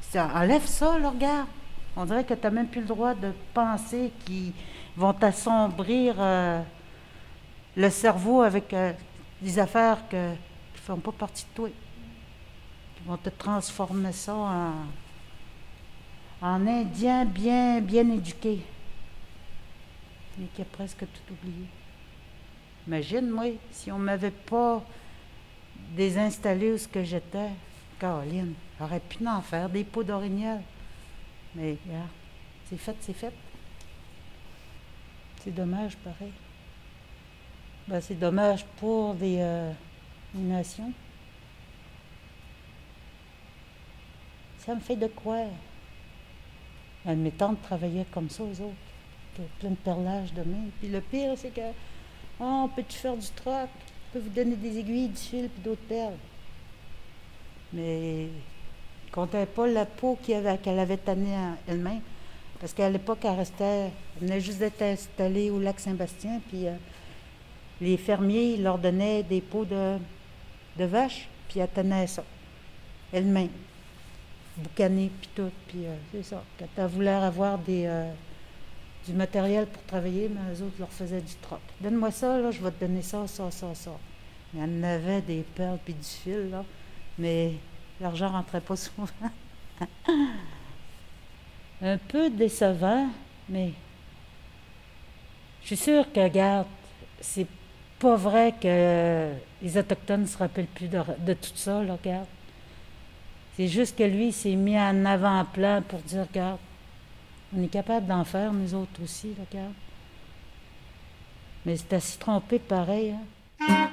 Ça 0.00 0.30
enlève 0.34 0.66
ça, 0.66 0.98
là, 0.98 1.10
regarde. 1.10 1.48
On 1.96 2.04
dirait 2.04 2.24
que 2.24 2.34
tu 2.34 2.42
n'as 2.42 2.50
même 2.50 2.68
plus 2.68 2.80
le 2.80 2.86
droit 2.86 3.14
de 3.14 3.32
penser 3.52 4.12
qu'ils 4.24 4.52
vont 4.96 5.12
t'assombrir 5.12 6.14
euh, 6.18 6.60
le 7.76 7.90
cerveau 7.90 8.42
avec 8.42 8.72
euh, 8.72 8.92
des 9.40 9.58
affaires 9.58 9.98
que, 10.08 10.32
qui 10.32 10.80
ne 10.80 10.94
font 10.94 10.96
pas 10.98 11.12
partie 11.12 11.44
de 11.44 11.56
toi. 11.56 11.68
Vont 13.06 13.16
te 13.18 13.28
transformer 13.28 14.12
ça 14.12 14.34
en, 14.34 14.72
en 16.40 16.66
indien 16.66 17.24
bien, 17.24 17.80
bien 17.80 18.10
éduqué 18.10 18.60
mais 20.38 20.46
qui 20.54 20.62
a 20.62 20.64
presque 20.64 21.00
tout 21.00 21.32
oublié. 21.32 21.66
Imagine, 22.86 23.30
moi, 23.30 23.44
si 23.70 23.90
on 23.90 23.98
ne 23.98 24.04
m'avait 24.04 24.30
pas 24.30 24.82
désinstallé 25.96 26.72
où 26.72 26.78
ce 26.78 26.88
que 26.88 27.02
j'étais, 27.02 27.50
Caroline, 27.98 28.54
j'aurais 28.78 29.00
pu 29.00 29.26
en 29.26 29.40
faire 29.40 29.68
des 29.68 29.84
pots 29.84 30.04
d'orignal. 30.04 30.60
Mais 31.54 31.76
regarde, 31.86 32.08
c'est 32.68 32.76
fait, 32.76 32.96
c'est 33.00 33.14
fait. 33.14 33.32
C'est 35.42 35.54
dommage, 35.54 35.96
pareil. 35.98 36.32
Ben, 37.86 38.00
c'est 38.00 38.18
dommage 38.18 38.64
pour 38.78 39.14
des, 39.14 39.36
euh, 39.38 39.72
nations. 40.34 40.92
Ça 44.64 44.74
me 44.74 44.80
fait 44.80 44.96
de 44.96 45.08
quoi? 45.08 45.44
Mes 47.06 47.30
tantes 47.32 47.60
travaillaient 47.62 48.06
comme 48.10 48.30
ça 48.30 48.42
aux 48.42 48.60
autres 48.60 48.74
plein 49.58 49.70
de 49.70 49.76
perlage 49.76 50.32
de 50.32 50.42
main. 50.42 50.66
Puis 50.80 50.88
le 50.88 51.00
pire, 51.00 51.32
c'est 51.36 51.52
que, 51.52 51.60
oh, 52.40 52.64
on 52.64 52.68
peut-tu 52.68 52.96
faire 52.96 53.16
du 53.16 53.26
troc? 53.34 53.68
On 53.74 54.12
peut 54.12 54.18
vous 54.20 54.30
donner 54.30 54.56
des 54.56 54.78
aiguilles, 54.78 55.08
du 55.08 55.16
fil, 55.16 55.48
puis 55.48 55.62
d'autres 55.62 55.86
perles. 55.88 56.16
Mais 57.72 58.26
ne 59.06 59.12
comptait 59.12 59.46
pas 59.46 59.66
la 59.66 59.86
peau 59.86 60.18
qu'elle 60.22 60.46
avait, 60.46 60.58
qu'elle 60.58 60.78
avait 60.78 60.96
tannée 60.96 61.36
elle-même. 61.66 62.00
Parce 62.60 62.72
qu'à 62.72 62.88
l'époque, 62.88 63.18
elle 63.24 63.36
restait, 63.36 63.90
elle 64.20 64.28
venait 64.28 64.40
juste 64.40 64.58
d'être 64.58 64.80
installée 64.82 65.50
au 65.50 65.58
lac 65.58 65.80
Saint-Bastien, 65.80 66.40
puis 66.48 66.66
euh, 66.66 66.74
les 67.80 67.96
fermiers 67.96 68.56
leur 68.56 68.78
donnaient 68.78 69.22
des 69.22 69.40
peaux 69.40 69.64
de, 69.64 69.98
de 70.78 70.84
vache, 70.84 71.28
puis 71.48 71.60
elle 71.60 71.68
tenait 71.68 72.06
ça, 72.06 72.24
elle-même, 73.12 73.50
boucanée, 74.56 75.10
puis 75.20 75.30
tout. 75.34 75.50
Puis 75.68 75.86
euh, 75.86 75.96
c'est 76.12 76.22
ça. 76.22 76.42
Quand 76.58 76.66
elle 76.76 76.86
voulait 76.86 77.10
avoir 77.10 77.58
des, 77.58 77.84
euh, 77.86 78.10
du 79.06 79.12
matériel 79.12 79.66
pour 79.66 79.82
travailler, 79.84 80.28
mais 80.28 80.52
les 80.52 80.62
autres 80.62 80.76
leur 80.78 80.90
faisaient 80.90 81.20
du 81.20 81.34
troc. 81.42 81.60
Donne-moi 81.80 82.10
ça, 82.10 82.38
là, 82.38 82.50
je 82.50 82.62
vais 82.62 82.70
te 82.70 82.84
donner 82.84 83.02
ça, 83.02 83.26
ça, 83.26 83.50
ça, 83.50 83.74
ça. 83.74 83.92
Il 84.52 84.60
y 84.60 84.62
en 84.62 84.82
avait 84.82 85.20
des 85.20 85.42
perles 85.54 85.78
puis 85.84 85.94
du 85.94 86.04
fil, 86.04 86.50
là, 86.50 86.64
mais 87.18 87.54
l'argent 88.00 88.28
rentrait 88.28 88.60
pas 88.60 88.76
souvent. 88.76 89.08
Un 91.82 91.98
peu 91.98 92.30
décevant, 92.30 93.08
mais 93.48 93.72
je 95.62 95.68
suis 95.68 95.76
sûre 95.76 96.12
que, 96.12 96.20
regarde, 96.20 96.66
c'est 97.20 97.46
pas 97.98 98.16
vrai 98.16 98.54
que 98.60 99.32
les 99.62 99.78
Autochtones 99.78 100.22
ne 100.22 100.26
se 100.26 100.36
rappellent 100.36 100.66
plus 100.66 100.88
de, 100.88 101.34
tout 101.34 101.50
ça, 101.54 101.82
là, 101.82 101.94
regarde. 101.94 102.26
C'est 103.56 103.68
juste 103.68 103.96
que 103.96 104.02
lui, 104.02 104.32
s'est 104.32 104.56
mis 104.56 104.76
en 104.76 105.04
avant-plan 105.04 105.82
pour 105.86 106.00
dire, 106.00 106.26
regarde, 106.28 106.58
on 107.56 107.62
est 107.62 107.68
capable 107.68 108.06
d'en 108.06 108.24
faire, 108.24 108.52
nous 108.52 108.74
autres 108.74 109.02
aussi, 109.02 109.34
regarde. 109.38 109.74
Mais 111.64 111.76
c'est 111.76 111.92
à 111.92 112.00
s'y 112.00 112.18
tromper 112.18 112.58
pareil. 112.58 113.12
Hein. 113.12 113.90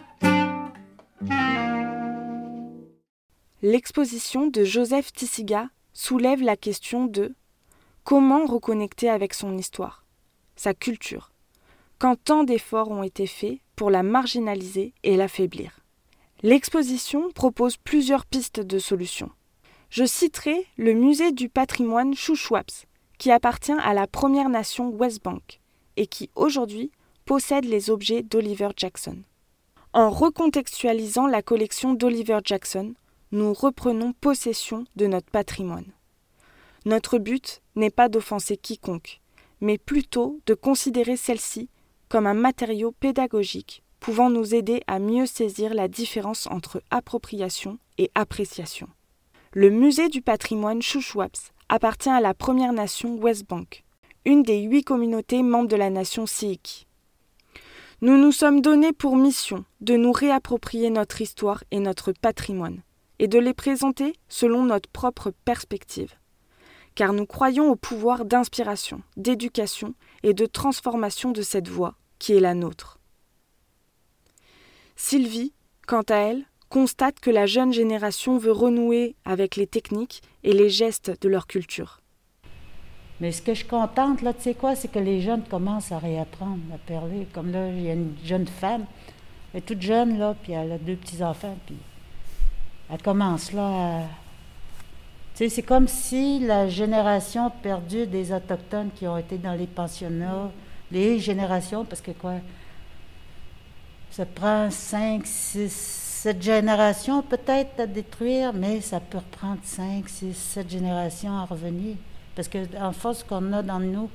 L'exposition 3.62 4.48
de 4.48 4.64
Joseph 4.64 5.14
Tissiga 5.14 5.70
soulève 5.94 6.42
la 6.42 6.58
question 6.58 7.06
de 7.06 7.36
comment 8.04 8.48
reconnecter 8.48 9.10
avec 9.10 9.36
son 9.36 9.56
histoire, 9.56 10.04
sa 10.56 10.74
culture, 10.74 11.32
quand 12.00 12.16
tant 12.16 12.44
d'efforts 12.44 12.90
ont 12.90 13.04
été 13.04 13.28
faits 13.28 13.60
pour 13.76 13.92
la 13.92 14.02
marginaliser 14.02 14.96
et 15.04 15.16
l'affaiblir. 15.16 15.80
L'exposition 16.42 17.30
propose 17.32 17.78
plusieurs 17.78 18.26
pistes 18.26 18.60
de 18.60 18.80
solutions. 18.80 19.30
Je 19.92 20.06
citerai 20.06 20.66
le 20.78 20.94
musée 20.94 21.34
du 21.34 21.50
patrimoine 21.50 22.16
Chouchouaps, 22.16 22.86
qui 23.18 23.30
appartient 23.30 23.74
à 23.74 23.94
la 23.94 24.08
Première 24.08 24.48
Nation 24.48 24.88
West 24.90 25.22
Bank 25.22 25.60
et 25.98 26.08
qui 26.08 26.30
aujourd'hui 26.36 26.92
possède 27.26 27.66
les 27.66 27.90
objets 27.90 28.24
d'Oliver 28.24 28.70
Jackson. 28.78 29.18
En 29.92 30.10
recontextualisant 30.10 31.28
la 31.28 31.42
collection 31.42 31.94
d'Oliver 31.94 32.40
Jackson, 32.46 32.94
nous 33.34 33.52
reprenons 33.52 34.14
possession 34.14 34.86
de 34.96 35.08
notre 35.08 35.30
patrimoine. 35.30 35.92
Notre 36.86 37.18
but 37.18 37.62
n'est 37.76 37.90
pas 37.90 38.08
d'offenser 38.08 38.56
quiconque, 38.56 39.20
mais 39.60 39.78
plutôt 39.78 40.40
de 40.46 40.54
considérer 40.54 41.18
celle-ci 41.18 41.68
comme 42.08 42.28
un 42.28 42.34
matériau 42.34 42.94
pédagogique 42.94 43.84
pouvant 44.00 44.30
nous 44.30 44.56
aider 44.56 44.84
à 44.88 45.00
mieux 45.00 45.26
saisir 45.26 45.74
la 45.74 45.90
différence 45.90 46.48
entre 46.48 46.82
appropriation 46.92 47.78
et 47.98 48.10
appréciation. 48.16 48.88
Le 49.54 49.70
musée 49.70 50.08
du 50.08 50.22
patrimoine 50.22 50.82
Chouchouaps 50.82 51.52
appartient 51.68 52.10
à 52.10 52.22
la 52.22 52.34
Première 52.34 52.72
Nation 52.72 53.18
West 53.18 53.46
Bank, 53.50 53.84
une 54.24 54.44
des 54.44 54.62
huit 54.62 54.86
communautés 54.86 55.44
membres 55.44 55.68
de 55.68 55.76
la 55.76 55.90
nation 55.90 56.26
Sikh. 56.26 56.88
Nous 58.00 58.18
nous 58.18 58.32
sommes 58.32 58.62
donnés 58.62 58.94
pour 58.94 59.18
mission 59.18 59.66
de 59.82 59.98
nous 59.98 60.14
réapproprier 60.14 60.90
notre 60.90 61.20
histoire 61.20 61.66
et 61.70 61.82
notre 61.82 62.14
patrimoine, 62.14 62.82
et 63.20 63.28
de 63.28 63.40
les 63.40 63.54
présenter 63.54 64.16
selon 64.30 64.64
notre 64.64 64.90
propre 64.90 65.34
perspective. 65.44 66.14
Car 66.96 67.12
nous 67.12 67.26
croyons 67.26 67.70
au 67.70 67.76
pouvoir 67.76 68.24
d'inspiration, 68.24 69.02
d'éducation 69.18 69.96
et 70.24 70.34
de 70.34 70.46
transformation 70.46 71.32
de 71.32 71.42
cette 71.42 71.68
voie 71.68 71.96
qui 72.20 72.32
est 72.32 72.40
la 72.40 72.54
nôtre. 72.54 73.02
Sylvie, 74.96 75.52
quant 75.88 76.04
à 76.08 76.16
elle, 76.16 76.46
constate 76.72 77.20
que 77.20 77.30
la 77.30 77.46
jeune 77.46 77.74
génération 77.74 78.38
veut 78.38 78.54
renouer 78.54 79.16
avec 79.26 79.58
les 79.58 79.68
techniques 79.68 80.22
et 80.44 80.54
les 80.54 80.70
gestes 80.70 81.12
de 81.22 81.28
leur 81.28 81.46
culture. 81.46 82.00
Mais 83.20 83.32
ce 83.32 83.42
que 83.42 83.54
je 83.54 83.66
contente, 83.66 84.24
là, 84.24 84.34
tu 84.34 84.42
sais 84.42 84.56
quoi, 84.56 84.76
c'est 84.76 84.88
que 84.88 84.98
les 84.98 85.22
jeunes 85.22 85.44
commencent 85.44 85.92
à 85.92 86.00
réapprendre 86.00 86.62
à 86.74 86.78
parler. 86.80 87.28
Comme 87.34 87.52
là, 87.52 87.68
il 87.68 87.84
y 87.84 87.90
a 87.90 87.94
une 87.94 88.16
jeune 88.24 88.48
femme, 88.48 88.86
elle 89.54 89.60
est 89.60 89.62
toute 89.62 89.82
jeune, 89.82 90.18
là, 90.18 90.34
puis 90.42 90.54
elle 90.54 90.72
a 90.72 90.78
deux 90.78 90.96
petits-enfants, 90.96 91.58
puis 91.68 91.76
elle 92.90 93.02
commence 93.02 93.52
là 93.52 93.68
à... 93.68 94.02
Tu 95.36 95.44
sais, 95.44 95.50
c'est 95.50 95.62
comme 95.62 95.88
si 95.88 96.40
la 96.40 96.68
génération 96.68 97.52
perdue 97.62 98.08
des 98.08 98.32
Autochtones 98.32 98.90
qui 98.96 99.08
ont 99.08 99.18
été 99.18 99.38
dans 99.38 99.54
les 99.54 99.68
pensionnats, 99.68 100.50
les 100.92 101.20
générations, 101.20 101.86
parce 101.86 102.02
que 102.02 102.12
quoi, 102.12 102.36
ça 104.10 104.26
prend 104.26 104.72
cinq, 104.72 105.26
six, 105.26 105.70
cette 106.22 106.44
génération 106.44 107.24
peut-être 107.24 107.80
à 107.80 107.88
détruire, 107.88 108.54
mais 108.54 108.80
ça 108.80 109.00
peut 109.00 109.18
reprendre 109.18 109.58
5, 109.64 110.08
6, 110.08 110.36
7 110.36 110.70
générations 110.70 111.36
à 111.36 111.46
revenir. 111.46 111.96
Parce 112.36 112.48
que 112.48 112.60
en 112.80 112.92
force 112.92 113.24
qu'on 113.24 113.52
a 113.54 113.64
dans 113.64 113.80
nous, 113.80 114.08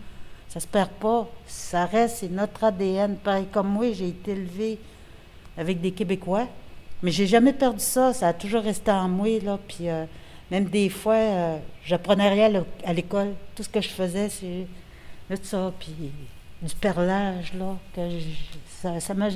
ça 0.49 0.61
se 0.61 0.69
perd 0.69 0.91
pas. 1.01 1.29
Ça 1.49 1.85
reste, 1.85 2.19
c'est 2.19 2.31
notre 2.31 2.63
ADN. 2.63 3.17
Pareil 3.17 3.47
comme 3.51 3.71
moi, 3.71 3.93
j'ai 3.93 4.11
été 4.11 4.31
élevé 4.31 4.79
avec 5.59 5.81
des 5.81 5.91
Québécois, 5.91 6.47
mais 7.03 7.11
j'ai 7.11 7.27
jamais 7.27 7.53
perdu 7.53 7.81
ça. 7.81 8.13
Ça 8.13 8.29
a 8.29 8.33
toujours 8.33 8.63
resté 8.63 8.93
en 8.93 9.09
moi, 9.09 9.41
là. 9.43 9.59
Puis 9.67 9.89
euh, 9.89 10.05
même 10.53 10.67
des 10.67 10.89
fois, 10.89 11.15
euh, 11.15 11.59
j'apprenais 11.85 12.29
rien 12.29 12.63
à 12.85 12.93
l'école. 12.93 13.35
Tout 13.57 13.65
ce 13.65 13.69
que 13.69 13.81
je 13.81 13.89
faisais, 13.89 14.29
c'est 14.29 14.69
tout 15.29 15.43
ça. 15.43 15.73
Puis 15.81 16.13
du 16.63 16.75
perlage, 16.77 17.53
là. 17.55 17.77
Que 17.97 19.01
ça 19.01 19.15
m'a 19.15 19.27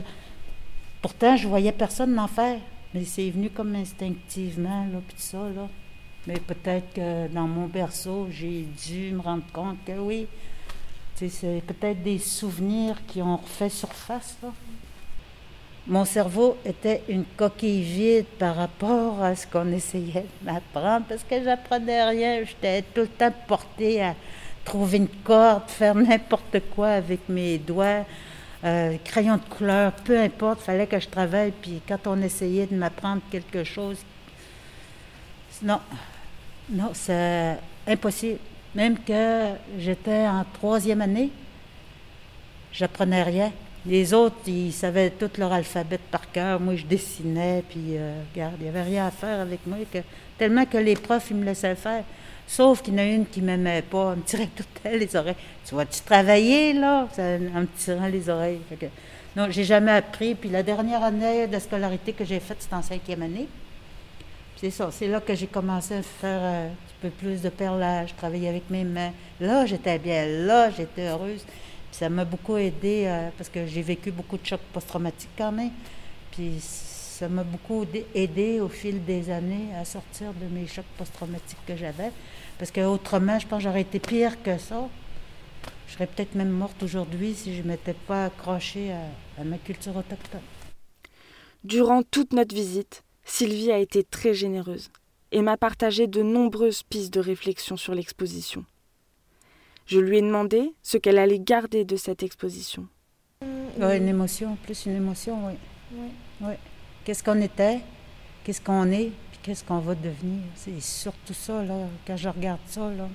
Pourtant, 1.02 1.36
je 1.36 1.48
voyais 1.48 1.72
personne 1.72 2.14
n'en 2.14 2.28
faire. 2.28 2.58
Mais 2.92 3.04
c'est 3.04 3.30
venu 3.30 3.50
comme 3.50 3.74
instinctivement, 3.76 4.84
là, 4.92 4.98
puis 5.06 5.16
ça, 5.16 5.38
là. 5.54 5.68
Mais 6.26 6.34
peut-être 6.34 6.92
que 6.92 7.28
dans 7.28 7.46
mon 7.46 7.66
berceau, 7.66 8.28
j'ai 8.30 8.66
dû 8.86 9.12
me 9.12 9.20
rendre 9.20 9.44
compte 9.52 9.76
que 9.86 9.92
oui, 9.98 10.26
c'est 11.14 11.62
peut-être 11.66 12.02
des 12.02 12.18
souvenirs 12.18 12.96
qui 13.06 13.22
ont 13.22 13.36
refait 13.36 13.68
surface. 13.68 14.36
Mon 15.86 16.04
cerveau 16.04 16.56
était 16.64 17.02
une 17.08 17.24
coquille 17.36 17.82
vide 17.82 18.26
par 18.38 18.56
rapport 18.56 19.22
à 19.22 19.34
ce 19.34 19.46
qu'on 19.46 19.72
essayait 19.72 20.26
de 20.42 20.50
m'apprendre 20.50 21.06
parce 21.08 21.24
que 21.24 21.42
j'apprenais 21.42 22.08
rien. 22.08 22.44
J'étais 22.44 22.82
tout 22.82 23.00
le 23.02 23.06
temps 23.08 23.32
portée 23.46 24.02
à 24.02 24.14
trouver 24.64 24.98
une 24.98 25.08
corde, 25.08 25.68
faire 25.68 25.94
n'importe 25.94 26.60
quoi 26.74 26.88
avec 26.88 27.28
mes 27.28 27.58
doigts, 27.58 28.04
euh, 28.64 28.96
crayon 29.04 29.36
de 29.36 29.54
couleur, 29.54 29.92
peu 29.92 30.18
importe, 30.18 30.60
fallait 30.60 30.86
que 30.86 31.00
je 31.00 31.08
travaille. 31.08 31.52
Puis 31.52 31.80
quand 31.86 32.06
on 32.06 32.20
essayait 32.22 32.66
de 32.66 32.76
m'apprendre 32.76 33.22
quelque 33.30 33.64
chose, 33.64 33.98
non, 35.62 35.80
non, 36.70 36.90
c'est 36.92 37.56
impossible. 37.86 38.38
Même 38.74 38.98
que 38.98 39.48
j'étais 39.78 40.26
en 40.26 40.44
troisième 40.52 41.00
année, 41.00 41.30
j'apprenais 42.72 43.22
rien. 43.22 43.52
Les 43.86 44.12
autres, 44.12 44.36
ils 44.46 44.72
savaient 44.72 45.10
tout 45.10 45.30
leur 45.38 45.52
alphabet 45.52 45.98
par 46.10 46.30
cœur. 46.30 46.60
Moi, 46.60 46.76
je 46.76 46.84
dessinais, 46.84 47.64
puis 47.68 47.96
euh, 47.96 48.22
regarde, 48.32 48.54
il 48.58 48.64
n'y 48.64 48.68
avait 48.68 48.82
rien 48.82 49.06
à 49.06 49.10
faire 49.10 49.40
avec 49.40 49.66
moi. 49.66 49.78
Tellement 50.36 50.66
que 50.66 50.76
les 50.76 50.94
profs, 50.94 51.30
ils 51.30 51.36
me 51.36 51.44
laissaient 51.44 51.74
faire. 51.74 52.04
Sauf 52.50 52.82
qu'il 52.82 52.94
y 52.94 52.96
en 52.96 52.98
a 52.98 53.04
une 53.04 53.26
qui 53.26 53.42
ne 53.42 53.46
m'aimait 53.46 53.82
pas. 53.82 54.10
Elle 54.10 54.18
me 54.18 54.24
tirait 54.24 54.48
tout 54.56 54.64
les 54.84 55.14
oreilles. 55.14 55.36
Tu 55.64 55.72
vas-tu 55.72 56.00
travailler, 56.00 56.72
là? 56.72 57.06
En 57.16 57.60
me 57.60 57.66
tirant 57.78 58.08
les 58.08 58.28
oreilles. 58.28 58.58
Que, 58.80 58.86
non, 59.36 59.46
j'ai 59.50 59.62
jamais 59.62 59.92
appris. 59.92 60.34
Puis 60.34 60.48
la 60.48 60.64
dernière 60.64 61.04
année 61.04 61.46
de 61.46 61.58
scolarité 61.60 62.12
que 62.12 62.24
j'ai 62.24 62.40
faite, 62.40 62.56
c'était 62.58 62.74
en 62.74 62.82
cinquième 62.82 63.22
année. 63.22 63.46
C'est 64.56 64.70
ça, 64.70 64.90
c'est 64.90 65.06
là 65.06 65.20
que 65.20 65.32
j'ai 65.32 65.46
commencé 65.46 65.94
à 65.94 66.02
faire 66.02 66.40
euh, 66.42 66.66
un 66.66 66.70
petit 66.70 66.94
peu 67.00 67.10
plus 67.10 67.40
de 67.40 67.50
perlage, 67.50 68.16
travailler 68.16 68.48
avec 68.48 68.68
mes 68.68 68.82
mains. 68.82 69.12
Là, 69.40 69.64
j'étais 69.64 70.00
bien, 70.00 70.26
là, 70.26 70.70
j'étais 70.70 71.06
heureuse. 71.06 71.44
Puis 71.44 71.98
ça 71.98 72.08
m'a 72.08 72.24
beaucoup 72.24 72.56
aidé 72.56 73.04
euh, 73.06 73.28
parce 73.38 73.48
que 73.48 73.64
j'ai 73.64 73.82
vécu 73.82 74.10
beaucoup 74.10 74.36
de 74.36 74.44
chocs 74.44 74.60
post-traumatiques 74.72 75.30
quand 75.38 75.52
même. 75.52 75.70
Puis 76.32 76.60
ça 77.20 77.28
m'a 77.28 77.44
beaucoup 77.44 77.84
aidé 78.14 78.60
au 78.60 78.70
fil 78.70 79.04
des 79.04 79.28
années 79.28 79.68
à 79.78 79.84
sortir 79.84 80.32
de 80.32 80.46
mes 80.46 80.66
chocs 80.66 80.86
post-traumatiques 80.96 81.58
que 81.66 81.76
j'avais. 81.76 82.12
Parce 82.58 82.70
qu'autrement, 82.70 83.38
je 83.38 83.46
pense 83.46 83.58
que 83.58 83.64
j'aurais 83.64 83.82
été 83.82 83.98
pire 83.98 84.42
que 84.42 84.56
ça. 84.56 84.88
Je 85.86 85.92
serais 85.92 86.06
peut-être 86.06 86.34
même 86.34 86.48
morte 86.48 86.82
aujourd'hui 86.82 87.34
si 87.34 87.54
je 87.54 87.60
ne 87.60 87.68
m'étais 87.68 87.92
pas 87.92 88.24
accrochée 88.24 88.92
à 89.38 89.44
ma 89.44 89.58
culture 89.58 89.94
autochtone. 89.94 90.40
Durant 91.62 92.02
toute 92.02 92.32
notre 92.32 92.54
visite, 92.54 93.04
Sylvie 93.22 93.70
a 93.70 93.76
été 93.76 94.02
très 94.02 94.32
généreuse 94.32 94.88
et 95.30 95.42
m'a 95.42 95.58
partagé 95.58 96.06
de 96.06 96.22
nombreuses 96.22 96.82
pistes 96.84 97.12
de 97.12 97.20
réflexion 97.20 97.76
sur 97.76 97.94
l'exposition. 97.94 98.64
Je 99.84 100.00
lui 100.00 100.16
ai 100.16 100.22
demandé 100.22 100.72
ce 100.82 100.96
qu'elle 100.96 101.18
allait 101.18 101.38
garder 101.38 101.84
de 101.84 101.96
cette 101.96 102.22
exposition. 102.22 102.88
une 103.78 104.08
émotion, 104.08 104.56
plus 104.64 104.86
une 104.86 104.96
émotion, 104.96 105.48
oui. 105.48 105.54
oui. 106.40 106.54
Qu'est-ce 107.10 107.24
qu'on 107.24 107.40
était, 107.40 107.80
qu'est-ce 108.44 108.60
qu'on 108.60 108.88
est, 108.92 109.10
puis 109.32 109.40
qu'est-ce 109.42 109.64
qu'on 109.64 109.80
va 109.80 109.96
devenir. 109.96 110.44
C'est 110.54 110.80
surtout 110.80 111.34
ça, 111.34 111.60
là, 111.64 111.74
quand 112.06 112.16
je 112.16 112.28
regarde 112.28 112.60
ça, 112.68 112.88
là. 112.88 113.08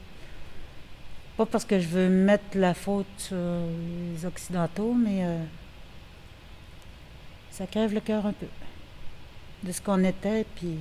Pas 1.37 1.45
parce 1.45 1.63
que 1.63 1.79
je 1.79 1.87
veux 1.87 2.09
mettre 2.09 2.43
la 2.55 2.73
faute 2.73 3.05
sur 3.17 3.37
les 3.37 4.25
Occidentaux, 4.25 4.93
mais 4.93 5.23
euh, 5.23 5.41
ça 7.51 7.67
crève 7.67 7.93
le 7.93 8.01
cœur 8.01 8.25
un 8.25 8.33
peu 8.33 8.47
de 9.63 9.71
ce 9.71 9.79
qu'on 9.79 10.03
était, 10.03 10.45
puis. 10.55 10.75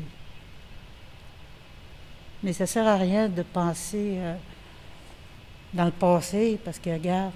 Mais 2.42 2.52
ça 2.52 2.66
sert 2.66 2.88
à 2.88 2.96
rien 2.96 3.28
de 3.28 3.42
penser 3.44 4.16
euh, 4.16 4.34
dans 5.72 5.84
le 5.84 5.92
passé, 5.92 6.58
parce 6.64 6.80
que, 6.80 6.90
regarde, 6.90 7.30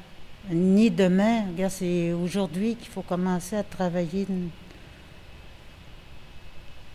ni 0.51 0.91
demain, 0.91 1.47
regarde, 1.47 1.71
c'est 1.71 2.13
aujourd'hui 2.15 2.75
qu'il 2.75 2.89
faut 2.89 3.03
commencer 3.03 3.55
à 3.55 3.63
travailler, 3.63 4.27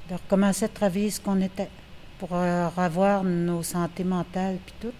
de 0.09 0.15
recommencer 0.15 0.65
à 0.65 0.67
travailler 0.67 1.09
ce 1.09 1.19
qu'on 1.19 1.41
était, 1.41 1.69
pour 2.19 2.29
euh, 2.33 2.69
avoir 2.77 3.23
nos 3.23 3.63
santé 3.63 4.03
mentales, 4.03 4.57
puis 4.65 4.75
tout. 4.79 4.93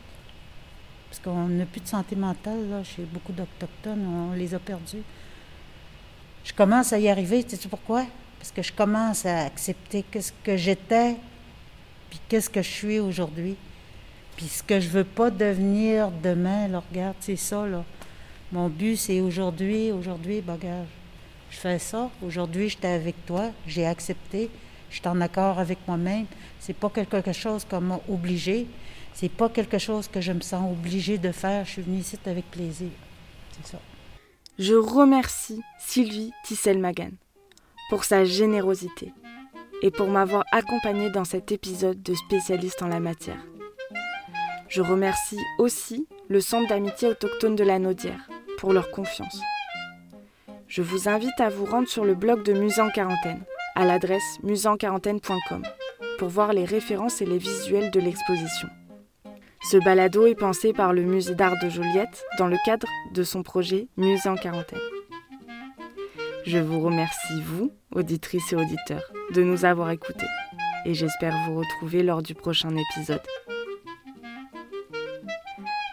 Parce 1.10 1.20
qu'on 1.20 1.48
n'a 1.48 1.66
plus 1.66 1.82
de 1.82 1.88
santé 1.88 2.16
mentale, 2.16 2.70
là, 2.70 2.84
chez 2.84 3.04
beaucoup 3.04 3.32
d'Autochtones, 3.32 4.06
on 4.06 4.34
les 4.34 4.54
a 4.54 4.60
perdus. 4.60 5.04
Je 6.44 6.54
commence 6.54 6.92
à 6.92 7.00
y 7.00 7.08
arriver, 7.08 7.44
tu 7.44 7.56
sais 7.56 7.70
pourquoi? 7.70 8.06
Parce 8.40 8.52
que 8.52 8.62
je 8.62 8.74
commence 8.74 9.26
à 9.26 9.46
accepter 9.46 10.04
qu'est-ce 10.10 10.34
que 10.44 10.58
j'étais, 10.58 11.16
puis 12.10 12.20
qu'est-ce 12.28 12.50
que 12.50 12.62
je 12.62 12.70
suis 12.70 13.00
aujourd'hui. 13.00 13.56
Puis 14.36 14.48
ce 14.48 14.64
que 14.64 14.80
je 14.80 14.90
veux 14.90 15.04
pas 15.04 15.30
devenir 15.30 16.10
demain, 16.12 16.68
regarde, 16.92 17.16
c'est 17.20 17.36
ça, 17.36 17.66
là. 17.66 17.84
Mon 18.52 18.70
but, 18.70 18.98
c'est 18.98 19.22
aujourd'hui, 19.22 19.92
aujourd'hui, 19.92 20.42
ben, 20.42 20.54
regarde, 20.54 20.88
je 21.50 21.58
fais 21.58 21.80
ça. 21.80 22.10
Aujourd'hui, 22.22 22.70
j'étais 22.70 22.88
avec 22.88 23.26
toi, 23.26 23.52
j'ai 23.66 23.86
accepté, 23.86 24.50
je 24.94 25.00
suis 25.00 25.08
en 25.08 25.20
accord 25.22 25.58
avec 25.58 25.80
moi-même. 25.88 26.28
C'est 26.60 26.76
pas 26.76 26.90
quelque 26.92 27.34
chose 27.34 27.66
qu'on 27.66 27.82
m'a 27.82 28.00
obligé. 28.08 28.68
C'est 29.16 29.32
pas 29.32 29.50
quelque 29.50 29.80
chose 29.80 30.08
que 30.08 30.22
je 30.22 30.32
me 30.32 30.42
sens 30.42 30.72
obligée 30.72 31.18
de 31.18 31.32
faire. 31.32 31.66
Je 31.66 31.72
suis 31.72 31.82
venue 31.82 31.98
ici 31.98 32.20
avec 32.28 32.50
plaisir. 32.52 32.90
C'est 33.54 33.72
ça. 33.72 33.80
Je 34.60 34.76
remercie 34.76 35.64
Sylvie 35.80 36.32
Tissel-Magan 36.46 37.10
pour 37.90 38.04
sa 38.04 38.24
générosité 38.24 39.12
et 39.82 39.90
pour 39.90 40.10
m'avoir 40.10 40.44
accompagné 40.52 41.10
dans 41.10 41.26
cet 41.26 41.52
épisode 41.52 42.04
de 42.04 42.14
spécialiste 42.14 42.84
en 42.84 42.88
la 42.88 43.00
matière. 43.00 43.44
Je 44.70 44.84
remercie 44.84 45.42
aussi 45.58 46.08
le 46.28 46.40
Centre 46.40 46.70
d'amitié 46.70 47.08
autochtone 47.08 47.56
de 47.56 47.64
la 47.64 47.80
Naudière 47.80 48.30
pour 48.60 48.74
leur 48.74 48.92
confiance. 48.92 49.42
Je 50.68 50.84
vous 50.84 51.10
invite 51.10 51.40
à 51.40 51.50
vous 51.50 51.66
rendre 51.66 51.88
sur 51.88 52.06
le 52.06 52.14
blog 52.14 52.44
de 52.44 52.54
Musée 52.54 52.82
en 52.82 52.92
quarantaine 52.92 53.44
à 53.76 53.86
l'adresse 53.86 54.40
museeenquarantaine.com 54.44 55.64
pour 56.18 56.30
voir 56.30 56.54
les 56.54 56.66
références 56.66 57.22
et 57.22 57.26
les 57.26 57.38
visuels 57.38 57.92
de 57.92 58.00
l'exposition. 58.00 58.70
Ce 59.70 59.78
balado 59.78 60.26
est 60.26 60.36
pensé 60.36 60.74
par 60.74 60.94
le 60.94 61.04
Musée 61.04 61.36
d'art 61.36 61.56
de 61.64 61.70
Joliette 61.70 62.24
dans 62.38 62.48
le 62.48 62.58
cadre 62.66 62.88
de 63.14 63.24
son 63.24 63.44
projet 63.44 63.88
Musée 63.98 64.30
en 64.30 64.36
quarantaine. 64.36 64.80
Je 66.46 66.58
vous 66.58 66.82
remercie, 66.82 67.42
vous, 67.42 67.72
auditrices 67.96 68.52
et 68.52 68.58
auditeurs, 68.58 69.12
de 69.34 69.42
nous 69.42 69.64
avoir 69.64 69.90
écoutés 69.92 70.28
et 70.86 70.94
j'espère 70.94 71.36
vous 71.46 71.60
retrouver 71.60 72.04
lors 72.04 72.22
du 72.22 72.36
prochain 72.36 72.76
épisode. 72.76 73.22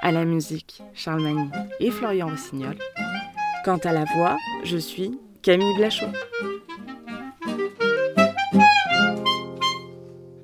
À 0.02 0.12
la 0.12 0.24
musique, 0.24 0.82
Charles 0.94 1.22
Magny 1.22 1.50
et 1.78 1.90
Florian 1.90 2.28
Rossignol. 2.28 2.76
Quant 3.64 3.78
à 3.78 3.92
la 3.92 4.04
voix, 4.04 4.36
je 4.64 4.78
suis 4.78 5.18
Camille 5.42 5.76
Blachot. 5.76 6.06